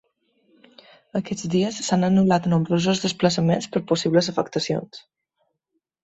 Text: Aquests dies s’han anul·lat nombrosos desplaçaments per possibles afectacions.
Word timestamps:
Aquests 1.17 1.43
dies 1.55 1.75
s’han 1.87 2.07
anul·lat 2.07 2.47
nombrosos 2.53 3.01
desplaçaments 3.03 3.67
per 3.75 3.83
possibles 3.91 4.31
afectacions. 4.33 5.03